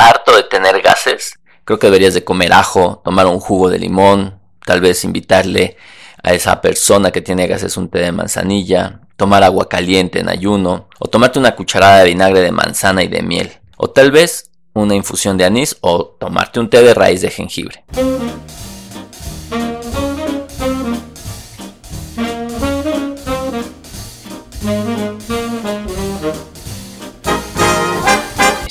harto 0.00 0.34
de 0.34 0.42
tener 0.44 0.80
gases, 0.82 1.38
creo 1.64 1.78
que 1.78 1.86
deberías 1.86 2.14
de 2.14 2.24
comer 2.24 2.52
ajo, 2.52 3.00
tomar 3.04 3.26
un 3.26 3.40
jugo 3.40 3.68
de 3.68 3.78
limón, 3.78 4.40
tal 4.64 4.80
vez 4.80 5.04
invitarle 5.04 5.76
a 6.22 6.34
esa 6.34 6.60
persona 6.60 7.10
que 7.10 7.22
tiene 7.22 7.46
gases 7.46 7.76
un 7.76 7.88
té 7.88 8.00
de 8.00 8.12
manzanilla, 8.12 9.00
tomar 9.16 9.42
agua 9.42 9.68
caliente 9.68 10.20
en 10.20 10.28
ayuno, 10.28 10.88
o 10.98 11.08
tomarte 11.08 11.38
una 11.38 11.54
cucharada 11.54 11.98
de 11.98 12.06
vinagre 12.06 12.40
de 12.40 12.52
manzana 12.52 13.02
y 13.02 13.08
de 13.08 13.22
miel, 13.22 13.52
o 13.76 13.90
tal 13.90 14.10
vez 14.10 14.50
una 14.72 14.94
infusión 14.94 15.36
de 15.36 15.44
anís 15.44 15.76
o 15.80 16.04
tomarte 16.18 16.60
un 16.60 16.70
té 16.70 16.82
de 16.82 16.94
raíz 16.94 17.20
de 17.20 17.30
jengibre. 17.30 17.84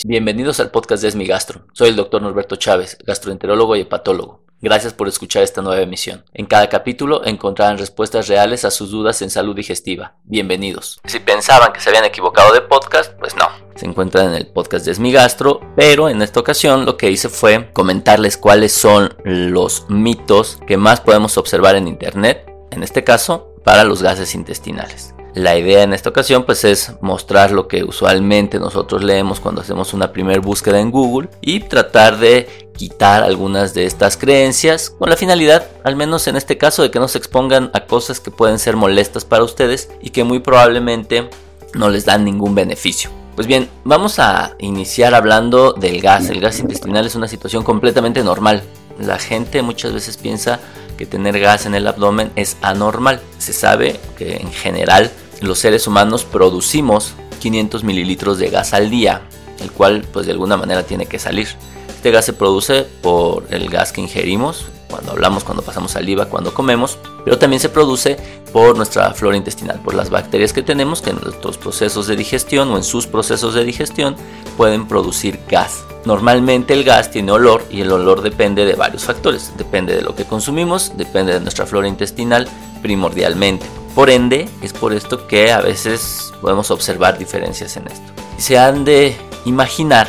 Bienvenidos 0.09 0.59
al 0.59 0.71
podcast 0.71 1.03
de 1.03 1.09
Esmigastro. 1.09 1.67
Soy 1.71 1.89
el 1.89 1.95
doctor 1.95 2.23
Norberto 2.23 2.55
Chávez, 2.55 2.97
gastroenterólogo 3.05 3.75
y 3.75 3.81
hepatólogo. 3.81 4.41
Gracias 4.59 4.91
por 4.91 5.07
escuchar 5.07 5.43
esta 5.43 5.61
nueva 5.61 5.83
emisión. 5.83 6.25
En 6.33 6.47
cada 6.47 6.67
capítulo 6.67 7.23
encontrarán 7.27 7.77
respuestas 7.77 8.27
reales 8.27 8.65
a 8.65 8.71
sus 8.71 8.89
dudas 8.89 9.21
en 9.21 9.29
salud 9.29 9.55
digestiva. 9.55 10.15
Bienvenidos. 10.23 10.99
Si 11.05 11.19
pensaban 11.19 11.73
que 11.73 11.79
se 11.79 11.89
habían 11.89 12.05
equivocado 12.05 12.51
de 12.55 12.61
podcast, 12.61 13.13
pues 13.19 13.35
no. 13.35 13.45
Se 13.75 13.85
encuentran 13.85 14.29
en 14.29 14.33
el 14.33 14.47
podcast 14.47 14.83
de 14.83 14.93
Esmigastro, 14.93 15.61
pero 15.75 16.09
en 16.09 16.23
esta 16.23 16.39
ocasión 16.39 16.87
lo 16.87 16.97
que 16.97 17.11
hice 17.11 17.29
fue 17.29 17.71
comentarles 17.71 18.35
cuáles 18.35 18.71
son 18.71 19.15
los 19.23 19.87
mitos 19.91 20.57
que 20.65 20.77
más 20.77 21.01
podemos 21.01 21.37
observar 21.37 21.75
en 21.75 21.87
Internet, 21.87 22.51
en 22.71 22.81
este 22.81 23.03
caso 23.03 23.53
para 23.63 23.83
los 23.83 24.01
gases 24.01 24.33
intestinales. 24.33 25.13
La 25.39 25.57
idea 25.57 25.83
en 25.83 25.93
esta 25.93 26.09
ocasión 26.09 26.43
pues 26.43 26.65
es 26.65 26.91
mostrar 26.99 27.51
lo 27.51 27.69
que 27.69 27.85
usualmente 27.85 28.59
nosotros 28.59 29.05
leemos 29.05 29.39
cuando 29.39 29.61
hacemos 29.61 29.93
una 29.93 30.11
primera 30.11 30.41
búsqueda 30.41 30.81
en 30.81 30.91
Google 30.91 31.29
y 31.39 31.61
tratar 31.61 32.17
de 32.17 32.69
quitar 32.75 33.23
algunas 33.23 33.73
de 33.73 33.85
estas 33.85 34.17
creencias 34.17 34.89
con 34.89 35.09
la 35.09 35.15
finalidad, 35.15 35.65
al 35.85 35.95
menos 35.95 36.27
en 36.27 36.35
este 36.35 36.57
caso, 36.57 36.83
de 36.83 36.91
que 36.91 36.99
no 36.99 37.07
se 37.07 37.19
expongan 37.19 37.71
a 37.73 37.85
cosas 37.85 38.19
que 38.19 38.31
pueden 38.31 38.59
ser 38.59 38.75
molestas 38.75 39.23
para 39.23 39.45
ustedes 39.45 39.89
y 40.01 40.09
que 40.09 40.25
muy 40.25 40.39
probablemente 40.39 41.29
no 41.73 41.87
les 41.87 42.03
dan 42.03 42.25
ningún 42.25 42.53
beneficio. 42.53 43.09
Pues 43.35 43.47
bien, 43.47 43.69
vamos 43.85 44.19
a 44.19 44.57
iniciar 44.59 45.15
hablando 45.15 45.71
del 45.71 46.01
gas. 46.01 46.29
El 46.29 46.41
gas 46.41 46.59
intestinal 46.59 47.05
es 47.05 47.15
una 47.15 47.29
situación 47.29 47.63
completamente 47.63 48.25
normal. 48.25 48.61
La 48.99 49.17
gente 49.17 49.61
muchas 49.61 49.93
veces 49.93 50.17
piensa 50.17 50.59
que 50.97 51.05
tener 51.05 51.39
gas 51.39 51.65
en 51.65 51.75
el 51.75 51.87
abdomen 51.87 52.33
es 52.35 52.57
anormal. 52.61 53.21
Se 53.37 53.53
sabe 53.53 54.01
que 54.17 54.35
en 54.35 54.51
general 54.51 55.09
los 55.41 55.59
seres 55.59 55.87
humanos 55.87 56.25
producimos 56.25 57.13
500 57.39 57.83
mililitros 57.83 58.37
de 58.37 58.49
gas 58.49 58.73
al 58.73 58.89
día, 58.89 59.21
el 59.59 59.71
cual 59.71 60.05
pues 60.11 60.25
de 60.25 60.33
alguna 60.33 60.57
manera 60.57 60.83
tiene 60.83 61.05
que 61.05 61.19
salir. 61.19 61.47
Este 61.87 62.11
gas 62.11 62.25
se 62.25 62.33
produce 62.33 62.83
por 63.01 63.47
el 63.49 63.69
gas 63.69 63.91
que 63.91 64.01
ingerimos, 64.01 64.67
cuando 64.89 65.11
hablamos, 65.11 65.43
cuando 65.43 65.61
pasamos 65.63 65.91
saliva, 65.91 66.25
cuando 66.25 66.53
comemos, 66.53 66.97
pero 67.23 67.37
también 67.37 67.59
se 67.59 67.69
produce 67.69 68.17
por 68.51 68.75
nuestra 68.75 69.13
flora 69.13 69.37
intestinal, 69.37 69.79
por 69.81 69.93
las 69.93 70.09
bacterias 70.09 70.51
que 70.51 70.63
tenemos 70.63 71.01
que 71.01 71.11
en 71.11 71.19
nuestros 71.21 71.57
procesos 71.57 72.07
de 72.07 72.15
digestión 72.15 72.71
o 72.71 72.77
en 72.77 72.83
sus 72.83 73.05
procesos 73.05 73.53
de 73.53 73.63
digestión 73.63 74.15
pueden 74.57 74.87
producir 74.87 75.39
gas. 75.47 75.83
Normalmente 76.05 76.73
el 76.73 76.83
gas 76.83 77.11
tiene 77.11 77.31
olor 77.31 77.63
y 77.69 77.81
el 77.81 77.91
olor 77.91 78.21
depende 78.21 78.65
de 78.65 78.73
varios 78.73 79.03
factores. 79.03 79.51
Depende 79.57 79.95
de 79.95 80.01
lo 80.01 80.15
que 80.15 80.25
consumimos, 80.25 80.93
depende 80.95 81.33
de 81.33 81.41
nuestra 81.41 81.65
flora 81.65 81.87
intestinal 81.87 82.47
primordialmente. 82.81 83.78
Por 83.95 84.09
ende, 84.09 84.47
es 84.61 84.73
por 84.73 84.93
esto 84.93 85.27
que 85.27 85.51
a 85.51 85.61
veces 85.61 86.33
podemos 86.41 86.71
observar 86.71 87.17
diferencias 87.17 87.75
en 87.77 87.87
esto. 87.87 88.13
Se 88.37 88.57
han 88.57 88.85
de 88.85 89.15
imaginar 89.45 90.07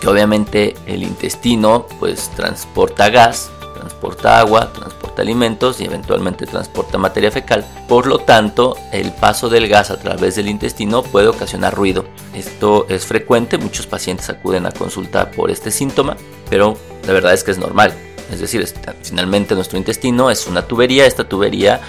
que 0.00 0.08
obviamente 0.08 0.74
el 0.86 1.02
intestino 1.02 1.86
pues 1.98 2.30
transporta 2.30 3.08
gas, 3.08 3.50
transporta 3.74 4.38
agua, 4.38 4.72
transporta 4.72 5.22
alimentos 5.22 5.80
y 5.80 5.84
eventualmente 5.84 6.46
transporta 6.46 6.98
materia 6.98 7.30
fecal. 7.30 7.64
Por 7.88 8.06
lo 8.06 8.18
tanto, 8.18 8.76
el 8.92 9.12
paso 9.12 9.48
del 9.48 9.68
gas 9.68 9.90
a 9.90 9.98
través 9.98 10.36
del 10.36 10.48
intestino 10.48 11.02
puede 11.02 11.28
ocasionar 11.28 11.74
ruido. 11.74 12.04
Esto 12.34 12.86
es 12.88 13.04
frecuente, 13.04 13.58
muchos 13.58 13.86
pacientes 13.86 14.28
acuden 14.30 14.66
a 14.66 14.72
consulta 14.72 15.30
por 15.30 15.50
este 15.50 15.70
síntoma, 15.70 16.16
pero 16.48 16.76
la 17.06 17.12
verdad 17.12 17.34
es 17.34 17.44
que 17.44 17.50
es 17.50 17.58
normal. 17.58 17.92
Es 18.30 18.40
decir, 18.40 18.66
finalmente 19.02 19.54
nuestro 19.54 19.78
intestino 19.78 20.30
es 20.30 20.46
una 20.46 20.62
tubería, 20.62 21.06
esta 21.06 21.28
tubería 21.28 21.80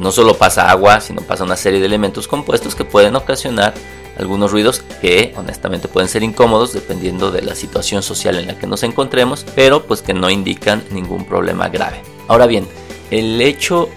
no 0.00 0.10
solo 0.10 0.34
pasa 0.34 0.70
agua, 0.70 1.00
sino 1.00 1.20
pasa 1.20 1.44
una 1.44 1.56
serie 1.56 1.78
de 1.78 1.86
elementos 1.86 2.26
compuestos 2.26 2.74
que 2.74 2.84
pueden 2.84 3.14
ocasionar 3.16 3.74
algunos 4.18 4.50
ruidos 4.50 4.82
que 5.00 5.32
honestamente 5.36 5.88
pueden 5.88 6.08
ser 6.08 6.22
incómodos 6.22 6.72
dependiendo 6.72 7.30
de 7.30 7.42
la 7.42 7.54
situación 7.54 8.02
social 8.02 8.36
en 8.36 8.46
la 8.46 8.58
que 8.58 8.66
nos 8.66 8.82
encontremos, 8.82 9.46
pero 9.54 9.84
pues 9.84 10.02
que 10.02 10.14
no 10.14 10.30
indican 10.30 10.82
ningún 10.90 11.24
problema 11.24 11.68
grave. 11.68 12.02
Ahora 12.28 12.46
bien, 12.46 12.66
el 13.10 13.40
hecho 13.40 13.88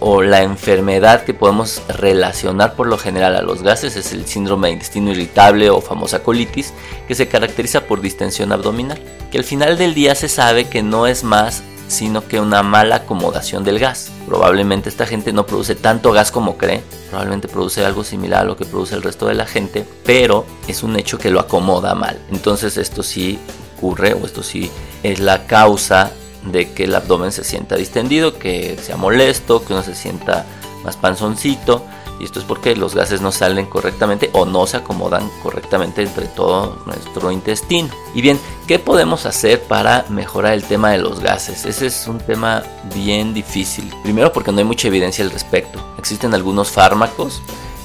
o 0.00 0.22
la 0.22 0.42
enfermedad 0.42 1.24
que 1.24 1.34
podemos 1.34 1.82
relacionar 1.88 2.74
por 2.74 2.86
lo 2.86 2.98
general 2.98 3.36
a 3.36 3.42
los 3.42 3.62
gases 3.62 3.96
es 3.96 4.12
el 4.12 4.26
síndrome 4.26 4.68
de 4.68 4.74
intestino 4.74 5.12
irritable 5.12 5.70
o 5.70 5.80
famosa 5.80 6.22
colitis, 6.22 6.72
que 7.06 7.14
se 7.14 7.28
caracteriza 7.28 7.86
por 7.86 8.00
distensión 8.00 8.52
abdominal, 8.52 9.00
que 9.30 9.38
al 9.38 9.44
final 9.44 9.78
del 9.78 9.94
día 9.94 10.14
se 10.14 10.28
sabe 10.28 10.68
que 10.68 10.82
no 10.82 11.06
es 11.06 11.24
más 11.24 11.62
sino 11.94 12.26
que 12.26 12.40
una 12.40 12.62
mala 12.62 12.96
acomodación 12.96 13.64
del 13.64 13.78
gas. 13.78 14.10
Probablemente 14.26 14.88
esta 14.88 15.06
gente 15.06 15.32
no 15.32 15.46
produce 15.46 15.74
tanto 15.74 16.12
gas 16.12 16.30
como 16.30 16.58
cree, 16.58 16.82
probablemente 17.08 17.48
produce 17.48 17.84
algo 17.84 18.04
similar 18.04 18.42
a 18.42 18.44
lo 18.44 18.56
que 18.56 18.64
produce 18.64 18.94
el 18.94 19.02
resto 19.02 19.26
de 19.26 19.34
la 19.34 19.46
gente, 19.46 19.86
pero 20.04 20.44
es 20.66 20.82
un 20.82 20.96
hecho 20.96 21.18
que 21.18 21.30
lo 21.30 21.40
acomoda 21.40 21.94
mal. 21.94 22.18
Entonces 22.30 22.76
esto 22.76 23.02
sí 23.02 23.38
ocurre 23.76 24.14
o 24.14 24.26
esto 24.26 24.42
sí 24.42 24.70
es 25.02 25.20
la 25.20 25.46
causa 25.46 26.10
de 26.50 26.72
que 26.72 26.84
el 26.84 26.94
abdomen 26.94 27.32
se 27.32 27.44
sienta 27.44 27.76
distendido, 27.76 28.38
que 28.38 28.76
sea 28.82 28.96
molesto, 28.96 29.64
que 29.64 29.72
uno 29.72 29.82
se 29.82 29.94
sienta 29.94 30.44
más 30.84 30.96
panzoncito 30.96 31.84
y 32.18 32.24
esto 32.24 32.38
es 32.38 32.44
porque 32.44 32.76
los 32.76 32.94
gases 32.94 33.20
no 33.20 33.32
salen 33.32 33.66
correctamente 33.66 34.30
o 34.32 34.44
no 34.44 34.66
se 34.66 34.76
acomodan 34.76 35.30
correctamente 35.42 36.02
entre 36.02 36.26
todo 36.26 36.78
nuestro 36.86 37.30
intestino. 37.30 37.88
Y 38.14 38.22
bien, 38.22 38.38
¿qué 38.66 38.78
podemos 38.78 39.26
hacer 39.26 39.62
para 39.62 40.04
mejorar 40.08 40.54
el 40.54 40.64
tema 40.64 40.90
de 40.90 40.98
los 40.98 41.20
gases? 41.20 41.64
Ese 41.64 41.86
es 41.86 42.06
un 42.06 42.18
tema 42.18 42.62
bien 42.94 43.34
difícil. 43.34 43.92
Primero 44.02 44.32
porque 44.32 44.52
no 44.52 44.58
hay 44.58 44.64
mucha 44.64 44.88
evidencia 44.88 45.24
al 45.24 45.30
respecto. 45.30 45.80
Existen 45.98 46.34
algunos 46.34 46.70
fármacos 46.70 47.42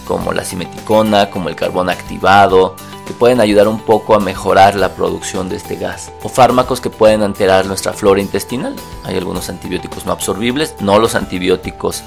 como 0.09 0.33
la 0.33 0.43
simeticona, 0.43 1.29
como 1.29 1.49
el 1.49 1.55
carbón 1.55 1.89
activado, 1.89 2.75
que 3.05 3.13
pueden 3.13 3.39
ayudar 3.39 3.67
un 3.67 3.79
poco 3.79 4.15
a 4.15 4.19
mejorar 4.19 4.73
la 4.75 4.95
producción 4.95 5.49
de 5.49 5.55
este 5.55 5.75
gas. 5.75 6.11
O 6.23 6.29
fármacos 6.29 6.81
que 6.81 6.89
pueden 6.89 7.21
alterar 7.21 7.67
nuestra 7.67 7.93
flora 7.93 8.19
intestinal. 8.19 8.75
Hay 9.03 9.17
algunos 9.17 9.49
antibióticos 9.49 10.05
no 10.07 10.11
absorbibles, 10.11 10.75
no 10.79 10.97
los 10.97 11.13
antibióticos 11.13 12.03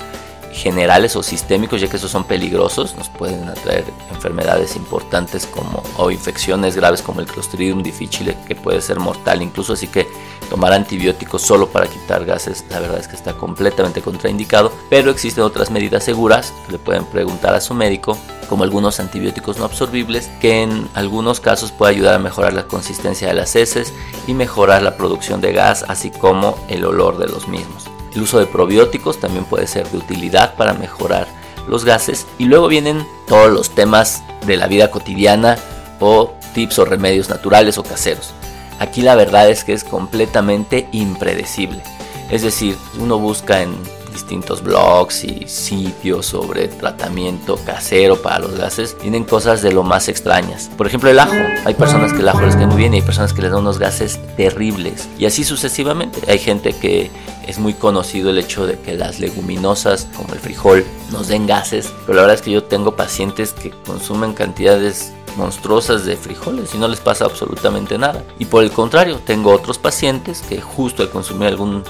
generales 0.53 1.17
o 1.17 1.23
sistémicos, 1.23 1.81
ya 1.81 1.89
que 1.89 1.97
esos 1.97 2.11
son 2.11 2.25
peligrosos, 2.25 2.95
nos 2.97 3.09
pueden 3.09 3.49
atraer 3.49 3.85
enfermedades 4.11 4.77
importantes 4.77 5.47
como 5.47 5.83
o 5.97 6.11
infecciones 6.11 6.77
graves 6.77 7.03
como 7.03 7.21
el 7.21 7.27
Clostridium 7.27 7.83
difficile, 7.83 8.37
que 8.47 8.55
puede 8.55 8.81
ser 8.81 9.01
mortal 9.01 9.43
incluso, 9.43 9.73
así 9.73 9.89
que 9.89 10.07
tomar 10.51 10.73
antibióticos 10.73 11.43
solo 11.43 11.69
para 11.69 11.87
quitar 11.87 12.25
gases, 12.25 12.65
la 12.71 12.81
verdad 12.81 12.99
es 12.99 13.09
que 13.09 13.17
está 13.17 13.33
completamente 13.33 14.03
contraindicado, 14.03 14.73
pero 14.91 15.11
existen 15.11 15.45
otras 15.45 15.71
medidas 15.71 16.05
seguras, 16.05 16.53
le 16.71 16.79
pueden 16.79 17.07
preguntar 17.07 17.55
a 17.55 17.61
su 17.61 17.73
médico, 17.73 18.19
como 18.49 18.65
algunos 18.65 19.01
antibióticos 19.01 19.59
no 19.59 19.65
absorbibles, 19.65 20.29
que 20.41 20.63
en 20.63 20.89
algunos 20.93 21.41
casos 21.41 21.73
puede 21.73 21.95
ayudar 21.95 22.17
a 22.17 22.19
mejorar 22.19 22.53
la 22.53 22.65
consistencia 22.65 23.29
de 23.29 23.35
las 23.35 23.57
heces 23.57 23.95
y 24.27 24.35
mejorar 24.35 24.83
la 24.83 24.99
producción 24.99 25.41
de 25.41 25.53
gas, 25.53 25.87
así 25.89 26.11
como 26.11 26.59
el 26.69 26.85
olor 26.85 27.17
de 27.17 27.29
los 27.29 27.49
mismos. 27.49 27.89
El 28.15 28.23
uso 28.23 28.39
de 28.39 28.47
probióticos 28.47 29.21
también 29.21 29.45
puede 29.45 29.67
ser 29.67 29.89
de 29.89 29.99
utilidad 29.99 30.55
para 30.55 30.75
mejorar 30.75 31.27
los 31.69 31.85
gases. 31.85 32.27
Y 32.39 32.45
luego 32.45 32.69
vienen 32.69 33.07
todos 33.27 33.51
los 33.51 33.75
temas 33.75 34.23
de 34.47 34.57
la 34.57 34.67
vida 34.67 34.91
cotidiana 34.91 35.57
o 36.01 36.33
tips 36.55 36.79
o 36.81 36.85
remedios 36.85 37.29
naturales 37.29 37.79
o 37.79 37.83
caseros. 37.83 38.33
Aquí 38.79 39.03
la 39.03 39.15
verdad 39.15 39.49
es 39.49 39.65
que 39.65 39.73
es 39.73 39.85
completamente 39.85 40.89
impredecible. 40.93 41.83
Es 42.31 42.43
decir, 42.43 42.77
uno 42.99 43.19
busca 43.19 43.63
en 43.63 43.75
distintos 44.13 44.63
blogs 44.63 45.25
y 45.25 45.49
sitios 45.49 46.27
sobre 46.27 46.69
tratamiento 46.69 47.59
casero 47.65 48.21
para 48.21 48.39
los 48.39 48.57
gases, 48.57 48.97
tienen 48.99 49.25
cosas 49.25 49.63
de 49.63 49.73
lo 49.73 49.83
más 49.83 50.09
extrañas. 50.09 50.71
Por 50.77 50.87
ejemplo, 50.87 51.11
el 51.11 51.19
ajo. 51.19 51.35
Hay 51.65 51.75
personas 51.75 52.13
que 52.13 52.21
el 52.21 52.29
ajo 52.29 52.43
les 52.43 52.57
cae 52.57 52.67
muy 52.67 52.77
bien 52.77 52.95
y 52.95 52.99
hay 52.99 53.03
personas 53.03 53.33
que 53.33 53.43
les 53.43 53.51
dan 53.51 53.61
unos 53.61 53.79
gases 53.79 54.21
terribles. 54.37 55.09
Y 55.19 55.27
así 55.27 55.45
sucesivamente. 55.45 56.21
Hay 56.29 56.39
gente 56.39 56.73
que 56.73 57.11
es 57.47 57.59
muy 57.59 57.75
conocido 57.75 58.31
el 58.31 58.39
hecho 58.39 58.67
de 58.67 58.79
que 58.79 58.95
las 58.95 59.21
leguminosas, 59.21 60.09
como 60.17 60.35
el 60.35 60.41
frijol, 60.41 60.85
nos 61.11 61.29
den 61.29 61.47
gases. 61.47 61.93
Pero 62.07 62.17
la 62.17 62.23
verdad 62.23 62.37
es 62.37 62.43
que 62.43 62.51
yo 62.51 62.65
tengo 62.65 62.97
pacientes 62.97 63.53
que 63.53 63.71
consumen 63.71 64.35
cantidades 64.35 65.13
monstruosas 65.37 66.05
de 66.05 66.17
frijoles 66.17 66.75
y 66.75 66.79
no 66.79 66.89
les 66.89 67.01
pasa 67.01 67.25
absolutamente 67.25 67.99
nada. 67.99 68.23
Y 68.39 68.45
por 68.47 68.63
el 68.63 68.71
contrario, 68.71 69.21
tengo 69.25 69.53
otros 69.53 69.79
pacientes 69.79 70.43
que 70.43 70.61
justo 70.61 71.03
al 71.03 71.11
consumir 71.11 71.49
algún 71.49 71.83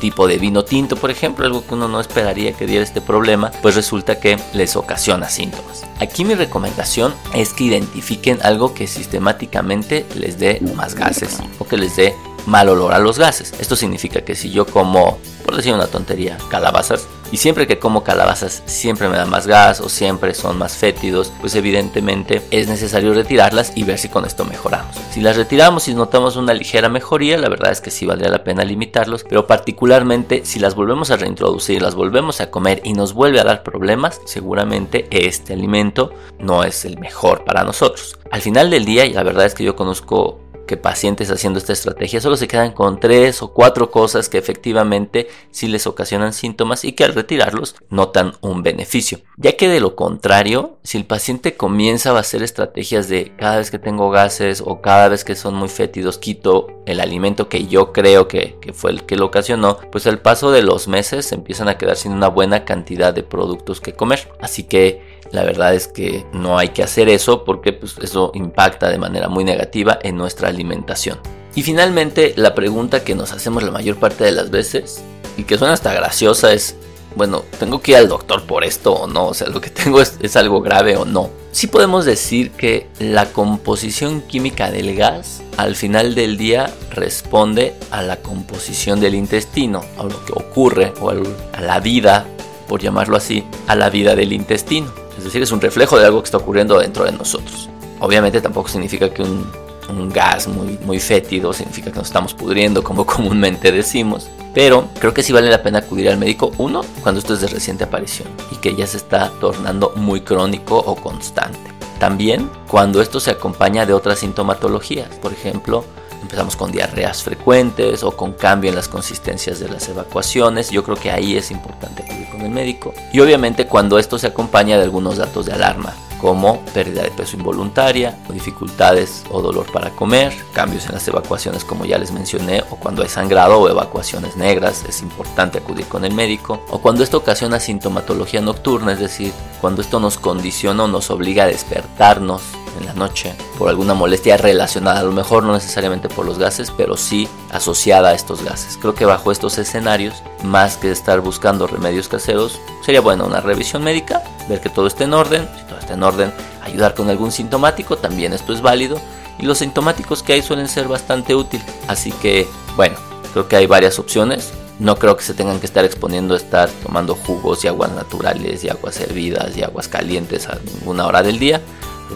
tipo 0.00 0.26
de 0.26 0.38
vino 0.38 0.64
tinto, 0.64 0.96
por 0.96 1.10
ejemplo, 1.10 1.46
algo 1.46 1.64
que 1.64 1.74
uno 1.74 1.86
no 1.86 2.00
esperaría 2.00 2.52
que 2.52 2.66
diera 2.66 2.82
este 2.82 3.00
problema, 3.00 3.52
pues 3.62 3.76
resulta 3.76 4.18
que 4.18 4.38
les 4.52 4.74
ocasiona 4.74 5.28
síntomas. 5.28 5.84
Aquí 6.00 6.24
mi 6.24 6.34
recomendación 6.34 7.14
es 7.34 7.52
que 7.52 7.64
identifiquen 7.64 8.38
algo 8.42 8.74
que 8.74 8.86
sistemáticamente 8.86 10.06
les 10.16 10.38
dé 10.38 10.60
más 10.74 10.94
gases 10.94 11.38
o 11.58 11.66
que 11.66 11.76
les 11.76 11.94
dé 11.94 12.14
mal 12.46 12.68
olor 12.68 12.94
a 12.94 12.98
los 12.98 13.18
gases. 13.18 13.52
Esto 13.60 13.76
significa 13.76 14.22
que 14.22 14.34
si 14.34 14.50
yo 14.50 14.66
como, 14.66 15.18
por 15.44 15.56
decir 15.56 15.74
una 15.74 15.86
tontería, 15.86 16.38
calabazas, 16.48 17.06
y 17.32 17.36
siempre 17.36 17.66
que 17.66 17.78
como 17.78 18.04
calabazas 18.04 18.62
siempre 18.66 19.08
me 19.08 19.16
da 19.16 19.26
más 19.26 19.46
gas 19.46 19.80
o 19.80 19.88
siempre 19.88 20.34
son 20.34 20.58
más 20.58 20.76
fétidos, 20.76 21.32
pues 21.40 21.54
evidentemente 21.54 22.42
es 22.50 22.68
necesario 22.68 23.14
retirarlas 23.14 23.72
y 23.74 23.84
ver 23.84 23.98
si 23.98 24.08
con 24.08 24.24
esto 24.24 24.44
mejoramos. 24.44 24.96
Si 25.10 25.20
las 25.20 25.36
retiramos 25.36 25.88
y 25.88 25.94
notamos 25.94 26.36
una 26.36 26.54
ligera 26.54 26.88
mejoría, 26.88 27.38
la 27.38 27.48
verdad 27.48 27.72
es 27.72 27.80
que 27.80 27.90
sí 27.90 28.06
valdría 28.06 28.30
la 28.30 28.44
pena 28.44 28.64
limitarlos, 28.64 29.24
pero 29.24 29.46
particularmente 29.46 30.42
si 30.44 30.58
las 30.58 30.74
volvemos 30.74 31.10
a 31.10 31.16
reintroducir, 31.16 31.82
las 31.82 31.94
volvemos 31.94 32.40
a 32.40 32.50
comer 32.50 32.80
y 32.84 32.92
nos 32.92 33.14
vuelve 33.14 33.40
a 33.40 33.44
dar 33.44 33.62
problemas, 33.62 34.20
seguramente 34.24 35.06
este 35.10 35.52
alimento 35.52 36.12
no 36.38 36.64
es 36.64 36.84
el 36.84 36.98
mejor 36.98 37.44
para 37.44 37.64
nosotros. 37.64 38.18
Al 38.30 38.42
final 38.42 38.70
del 38.70 38.84
día, 38.84 39.04
y 39.06 39.12
la 39.12 39.22
verdad 39.22 39.46
es 39.46 39.54
que 39.54 39.64
yo 39.64 39.76
conozco 39.76 40.40
que 40.70 40.76
pacientes 40.76 41.32
haciendo 41.32 41.58
esta 41.58 41.72
estrategia 41.72 42.20
solo 42.20 42.36
se 42.36 42.46
quedan 42.46 42.70
con 42.70 43.00
tres 43.00 43.42
o 43.42 43.52
cuatro 43.52 43.90
cosas 43.90 44.28
que 44.28 44.38
efectivamente 44.38 45.26
sí 45.50 45.66
les 45.66 45.88
ocasionan 45.88 46.32
síntomas 46.32 46.84
y 46.84 46.92
que 46.92 47.02
al 47.02 47.12
retirarlos 47.12 47.74
notan 47.88 48.34
un 48.40 48.62
beneficio. 48.62 49.18
Ya 49.36 49.56
que 49.56 49.68
de 49.68 49.80
lo 49.80 49.96
contrario, 49.96 50.78
si 50.84 50.96
el 50.96 51.06
paciente 51.06 51.56
comienza 51.56 52.12
a 52.12 52.20
hacer 52.20 52.44
estrategias 52.44 53.08
de 53.08 53.32
cada 53.36 53.56
vez 53.56 53.72
que 53.72 53.80
tengo 53.80 54.10
gases 54.10 54.62
o 54.64 54.80
cada 54.80 55.08
vez 55.08 55.24
que 55.24 55.34
son 55.34 55.56
muy 55.56 55.68
fétidos 55.68 56.18
quito 56.18 56.68
el 56.86 57.00
alimento 57.00 57.48
que 57.48 57.66
yo 57.66 57.92
creo 57.92 58.28
que, 58.28 58.56
que 58.60 58.72
fue 58.72 58.92
el 58.92 59.02
que 59.02 59.16
lo 59.16 59.26
ocasionó, 59.26 59.78
pues 59.90 60.06
al 60.06 60.20
paso 60.20 60.52
de 60.52 60.62
los 60.62 60.86
meses 60.86 61.32
empiezan 61.32 61.68
a 61.68 61.78
quedar 61.78 61.96
sin 61.96 62.12
una 62.12 62.28
buena 62.28 62.64
cantidad 62.64 63.12
de 63.12 63.24
productos 63.24 63.80
que 63.80 63.94
comer. 63.94 64.30
Así 64.40 64.62
que 64.62 65.19
la 65.32 65.44
verdad 65.44 65.74
es 65.74 65.88
que 65.88 66.26
no 66.32 66.58
hay 66.58 66.70
que 66.70 66.82
hacer 66.82 67.08
eso 67.08 67.44
porque 67.44 67.72
pues, 67.72 67.96
eso 68.02 68.30
impacta 68.34 68.88
de 68.88 68.98
manera 68.98 69.28
muy 69.28 69.44
negativa 69.44 69.98
en 70.02 70.16
nuestra 70.16 70.48
alimentación. 70.48 71.18
Y 71.54 71.62
finalmente, 71.62 72.34
la 72.36 72.54
pregunta 72.54 73.02
que 73.02 73.14
nos 73.14 73.32
hacemos 73.32 73.62
la 73.62 73.70
mayor 73.70 73.96
parte 73.96 74.24
de 74.24 74.32
las 74.32 74.50
veces 74.50 75.02
y 75.36 75.44
que 75.44 75.58
suena 75.58 75.74
hasta 75.74 75.92
graciosa 75.92 76.52
es, 76.52 76.76
bueno, 77.16 77.42
¿tengo 77.58 77.80
que 77.80 77.92
ir 77.92 77.96
al 77.96 78.08
doctor 78.08 78.44
por 78.44 78.62
esto 78.64 78.92
o 78.92 79.06
no? 79.06 79.26
O 79.28 79.34
sea, 79.34 79.48
lo 79.48 79.60
que 79.60 79.70
tengo 79.70 80.00
es, 80.00 80.16
es 80.20 80.36
algo 80.36 80.60
grave 80.60 80.96
o 80.96 81.04
no. 81.04 81.30
Sí 81.52 81.66
podemos 81.66 82.04
decir 82.04 82.52
que 82.52 82.86
la 83.00 83.32
composición 83.32 84.22
química 84.22 84.70
del 84.70 84.94
gas 84.94 85.42
al 85.56 85.74
final 85.74 86.14
del 86.14 86.36
día 86.36 86.72
responde 86.90 87.74
a 87.90 88.02
la 88.02 88.16
composición 88.16 89.00
del 89.00 89.16
intestino, 89.16 89.84
a 89.98 90.04
lo 90.04 90.24
que 90.24 90.32
ocurre 90.32 90.92
o 91.00 91.10
a 91.10 91.60
la 91.60 91.80
vida, 91.80 92.26
por 92.68 92.80
llamarlo 92.80 93.16
así, 93.16 93.44
a 93.66 93.74
la 93.74 93.90
vida 93.90 94.14
del 94.14 94.32
intestino. 94.32 94.92
Es 95.20 95.24
decir, 95.24 95.42
es 95.42 95.52
un 95.52 95.60
reflejo 95.60 95.98
de 95.98 96.06
algo 96.06 96.22
que 96.22 96.24
está 96.24 96.38
ocurriendo 96.38 96.78
dentro 96.78 97.04
de 97.04 97.12
nosotros. 97.12 97.68
Obviamente 97.98 98.40
tampoco 98.40 98.70
significa 98.70 99.10
que 99.10 99.22
un, 99.22 100.08
gas 100.08 100.48
muy, 100.48 100.78
muy 100.86 100.98
fétido 100.98 101.52
significa 101.52 101.90
que 101.90 101.98
nos 101.98 102.06
estamos 102.06 102.32
pudriendo 102.32 102.82
como 102.82 103.04
comúnmente 103.06 103.70
decimos. 103.70 104.30
Pero 104.54 104.88
creo 104.98 105.12
que 105.12 105.22
sí 105.22 105.30
vale 105.34 105.50
la 105.50 105.62
pena 105.62 105.80
acudir 105.80 106.08
al 106.08 106.16
médico, 106.16 106.52
uno, 106.56 106.80
cuando 107.02 107.18
esto 107.18 107.34
es 107.34 107.42
de 107.42 107.48
reciente 107.48 107.84
aparición 107.84 108.28
y 108.50 108.56
que 108.56 108.74
ya 108.74 108.86
se 108.86 108.96
está 108.96 109.30
tornando 109.40 109.92
muy 109.94 110.22
crónico 110.22 110.78
o 110.78 110.96
constante. 110.96 111.58
También 111.98 112.48
cuando 112.66 113.02
esto 113.02 113.20
se 113.20 113.30
acompaña 113.30 113.84
de 113.84 113.92
otras 113.92 114.20
sintomatologías, 114.20 115.10
por 115.16 115.34
ejemplo, 115.34 115.84
empezamos 116.20 116.56
con 116.56 116.72
diarreas 116.72 117.22
frecuentes 117.22 118.02
o 118.02 118.16
con 118.16 118.32
cambio 118.32 118.70
en 118.70 118.76
las 118.76 118.88
consistencias 118.88 119.60
de 119.60 119.68
las 119.68 119.88
evacuaciones. 119.88 120.70
Yo 120.70 120.82
creo 120.84 120.96
que 120.96 121.10
ahí 121.10 121.36
es 121.36 121.50
importante 121.50 122.02
acudir 122.02 122.28
con 122.30 122.42
el 122.42 122.50
médico. 122.50 122.94
Y 123.12 123.20
obviamente 123.20 123.66
cuando 123.66 123.98
esto 123.98 124.18
se 124.18 124.28
acompaña 124.28 124.76
de 124.76 124.84
algunos 124.84 125.16
datos 125.16 125.46
de 125.46 125.52
alarma 125.52 125.94
como 126.20 126.60
pérdida 126.74 127.02
de 127.02 127.10
peso 127.10 127.36
involuntaria, 127.36 128.18
o 128.28 128.32
dificultades 128.32 129.24
o 129.30 129.40
dolor 129.40 129.72
para 129.72 129.90
comer, 129.90 130.34
cambios 130.52 130.86
en 130.86 130.92
las 130.92 131.08
evacuaciones 131.08 131.64
como 131.64 131.86
ya 131.86 131.98
les 131.98 132.12
mencioné, 132.12 132.62
o 132.70 132.76
cuando 132.76 133.02
hay 133.02 133.08
sangrado 133.08 133.58
o 133.58 133.68
evacuaciones 133.68 134.36
negras, 134.36 134.84
es 134.86 135.00
importante 135.00 135.58
acudir 135.58 135.86
con 135.86 136.04
el 136.04 136.12
médico, 136.12 136.60
o 136.70 136.78
cuando 136.78 137.02
esto 137.02 137.16
ocasiona 137.16 137.58
sintomatología 137.58 138.42
nocturna, 138.42 138.92
es 138.92 139.00
decir, 139.00 139.32
cuando 139.60 139.80
esto 139.80 139.98
nos 139.98 140.18
condiciona 140.18 140.84
o 140.84 140.88
nos 140.88 141.10
obliga 141.10 141.44
a 141.44 141.48
despertarnos 141.48 142.42
en 142.78 142.86
la 142.86 142.92
noche 142.94 143.34
por 143.58 143.68
alguna 143.68 143.94
molestia 143.94 144.36
relacionada, 144.36 145.00
a 145.00 145.04
lo 145.04 145.12
mejor 145.12 145.42
no 145.42 145.52
necesariamente 145.52 146.08
por 146.08 146.26
los 146.26 146.38
gases, 146.38 146.70
pero 146.70 146.96
sí 146.96 147.28
asociada 147.50 148.10
a 148.10 148.14
estos 148.14 148.42
gases. 148.42 148.76
Creo 148.76 148.94
que 148.94 149.04
bajo 149.04 149.32
estos 149.32 149.58
escenarios, 149.58 150.22
más 150.42 150.76
que 150.76 150.90
estar 150.90 151.20
buscando 151.20 151.66
remedios 151.66 152.08
caseros, 152.08 152.60
sería 152.84 153.00
bueno 153.00 153.26
una 153.26 153.40
revisión 153.40 153.82
médica, 153.82 154.22
ver 154.48 154.60
que 154.60 154.68
todo 154.68 154.86
esté 154.86 155.04
en 155.04 155.14
orden, 155.14 155.48
si 155.58 155.64
todo 155.64 155.78
está 155.78 155.94
en 155.94 156.02
orden, 156.02 156.32
ayudar 156.62 156.94
con 156.94 157.10
algún 157.10 157.32
sintomático, 157.32 157.98
también 157.98 158.32
esto 158.32 158.52
es 158.52 158.60
válido, 158.62 159.00
y 159.38 159.46
los 159.46 159.58
sintomáticos 159.58 160.22
que 160.22 160.34
hay 160.34 160.42
suelen 160.42 160.68
ser 160.68 160.86
bastante 160.86 161.34
útiles. 161.34 161.66
Así 161.88 162.12
que, 162.12 162.46
bueno, 162.76 162.96
creo 163.32 163.48
que 163.48 163.56
hay 163.56 163.66
varias 163.66 163.98
opciones. 163.98 164.52
No 164.78 164.96
creo 164.96 165.16
que 165.16 165.22
se 165.22 165.34
tengan 165.34 165.60
que 165.60 165.66
estar 165.66 165.84
exponiendo 165.84 166.34
a 166.34 166.38
estar 166.38 166.70
tomando 166.82 167.14
jugos 167.14 167.64
y 167.64 167.68
aguas 167.68 167.92
naturales 167.92 168.64
y 168.64 168.70
aguas 168.70 168.98
hervidas 169.00 169.56
y 169.56 169.62
aguas 169.62 169.88
calientes 169.88 170.48
a 170.48 170.58
ninguna 170.64 171.06
hora 171.06 171.22
del 171.22 171.38
día. 171.38 171.60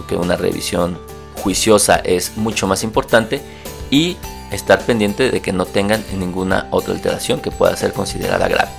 Creo 0.03 0.21
una 0.21 0.37
revisión 0.37 0.99
juiciosa 1.37 1.97
es 1.97 2.37
mucho 2.37 2.67
más 2.67 2.83
importante 2.83 3.41
y 3.91 4.17
estar 4.51 4.85
pendiente 4.85 5.31
de 5.31 5.43
que 5.43 5.53
no 5.53 5.67
tengan 5.67 6.05
ninguna 6.13 6.69
otra 6.71 6.95
alteración 6.95 7.41
que 7.41 7.51
pueda 7.51 7.77
ser 7.77 7.93
considerada 7.93 8.49
grave. 8.49 8.71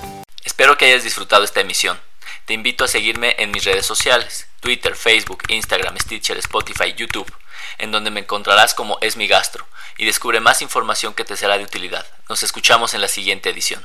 Espero 0.44 0.76
que 0.76 0.86
hayas 0.86 1.04
disfrutado 1.04 1.44
esta 1.44 1.60
emisión. 1.60 1.98
Te 2.46 2.54
invito 2.54 2.84
a 2.84 2.88
seguirme 2.88 3.34
en 3.38 3.50
mis 3.50 3.64
redes 3.64 3.86
sociales, 3.86 4.46
Twitter, 4.60 4.94
Facebook, 4.94 5.42
Instagram, 5.48 5.98
Stitcher, 5.98 6.38
Spotify, 6.38 6.94
YouTube, 6.96 7.30
en 7.78 7.90
donde 7.90 8.10
me 8.10 8.20
encontrarás 8.20 8.74
como 8.74 8.98
Es 9.00 9.16
mi 9.16 9.26
Gastro 9.26 9.66
y 9.98 10.06
descubre 10.06 10.40
más 10.40 10.62
información 10.62 11.14
que 11.14 11.24
te 11.24 11.36
será 11.36 11.58
de 11.58 11.64
utilidad. 11.64 12.06
Nos 12.28 12.42
escuchamos 12.42 12.94
en 12.94 13.00
la 13.00 13.08
siguiente 13.08 13.50
edición. 13.50 13.84